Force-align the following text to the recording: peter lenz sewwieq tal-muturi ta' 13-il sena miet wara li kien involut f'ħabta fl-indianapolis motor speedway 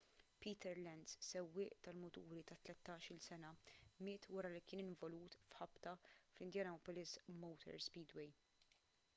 peter 0.43 0.77
lenz 0.85 1.11
sewwieq 1.25 1.73
tal-muturi 1.87 2.39
ta' 2.51 2.57
13-il 2.69 3.21
sena 3.25 3.51
miet 4.07 4.25
wara 4.37 4.51
li 4.55 4.63
kien 4.73 4.89
involut 4.95 5.39
f'ħabta 5.53 5.95
fl-indianapolis 6.09 7.17
motor 7.45 7.81
speedway 7.91 8.35